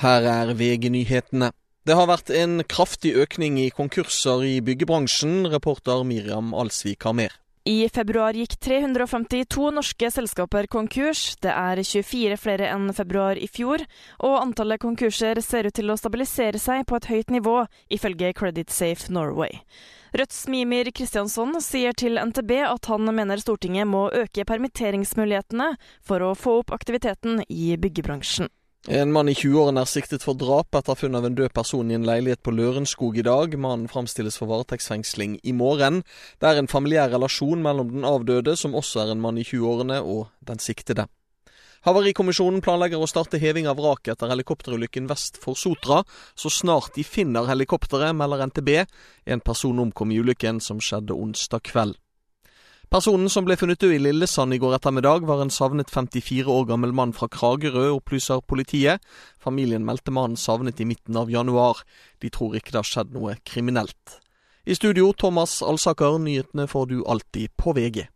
[0.00, 1.50] Her er VG-nyhetene.
[1.84, 5.44] Det har vært en kraftig økning i konkurser i byggebransjen.
[5.52, 7.34] Reporter Miriam Alsvik har mer.
[7.68, 11.34] I februar gikk 352 norske selskaper konkurs.
[11.44, 13.84] Det er 24 flere enn februar i fjor,
[14.24, 17.58] og antallet konkurser ser ut til å stabilisere seg på et høyt nivå,
[17.92, 19.60] ifølge Credit Safe Norway.
[20.16, 26.32] Rødts Mimir Kristjansson sier til NTB at han mener Stortinget må øke permitteringsmulighetene for å
[26.32, 28.48] få opp aktiviteten i byggebransjen.
[28.88, 31.96] En mann i 20-årene er siktet for drap etter funn av en død person i
[31.98, 33.52] en leilighet på Lørenskog i dag.
[33.60, 36.00] Mannen framstilles for varetektsfengsling i morgen.
[36.40, 40.00] Det er en familiær relasjon mellom den avdøde, som også er en mann i 20-årene,
[40.00, 41.10] og den siktede.
[41.84, 46.00] Havarikommisjonen planlegger å starte heving av vraket etter helikopterulykken vest for Sotra,
[46.32, 48.78] så snart de finner helikopteret, melder NTB.
[49.28, 52.00] En person omkom i ulykken som skjedde onsdag kveld.
[52.90, 56.64] Personen som ble funnet død i Lillesand i går ettermiddag, var en savnet 54 år
[56.66, 58.98] gammel mann fra Kragerø, opplyser politiet.
[59.38, 61.84] Familien meldte mannen savnet i midten av januar.
[62.18, 64.16] De tror ikke det har skjedd noe kriminelt.
[64.66, 66.18] I studio, Thomas Alsaker.
[66.18, 68.08] Nyhetene får du alltid på VG.